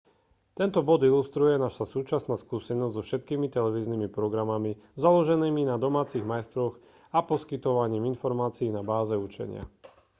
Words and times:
tento 0.59 0.79
bod 0.89 1.01
ilustruje 1.09 1.55
naša 1.63 1.83
súčasná 1.93 2.33
skúsenosť 2.43 2.93
so 2.97 3.01
všetkými 3.07 3.47
televíznymi 3.57 4.07
programami 4.17 4.71
založenými 5.03 5.61
na 5.71 5.75
domácich 5.85 6.25
majstroch 6.31 6.73
a 7.15 7.19
poskytovaním 7.31 8.03
informácií 8.13 8.69
na 8.77 8.81
báze 8.91 9.13
učenia 9.27 9.63